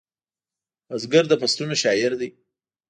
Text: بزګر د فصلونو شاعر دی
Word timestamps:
بزګر 0.87 1.25
د 1.29 1.33
فصلونو 1.41 1.75
شاعر 1.83 2.11
دی 2.19 2.29